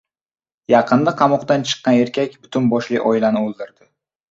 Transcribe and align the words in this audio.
Yaqinda 0.73 1.13
qamoqdan 1.19 1.67
chiqqan 1.73 1.99
erkak 2.07 2.35
butun 2.47 2.73
boshli 2.75 3.05
oilani 3.13 3.47
o‘ldirdi 3.47 3.89